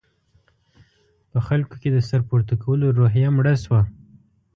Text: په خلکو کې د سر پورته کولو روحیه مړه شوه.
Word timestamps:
په 1.31 1.39
خلکو 1.47 1.75
کې 1.81 1.89
د 1.91 1.97
سر 2.09 2.21
پورته 2.27 2.55
کولو 2.63 2.95
روحیه 2.99 3.29
مړه 3.37 3.53
شوه. 3.63 3.81